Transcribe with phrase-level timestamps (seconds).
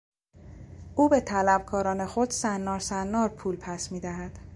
[0.95, 4.39] او به طلبکاران خود صنارصنار پول پس میدهد.